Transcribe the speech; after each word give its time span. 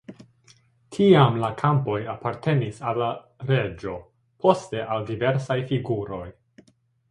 Tiam 0.95 1.35
la 1.43 1.49
kampoj 1.59 1.97
apartenis 2.13 2.81
al 2.93 2.99
la 3.03 3.11
reĝo, 3.51 3.95
poste 4.47 4.89
al 4.97 5.09
diversaj 5.13 5.61
figuroj. 5.75 6.27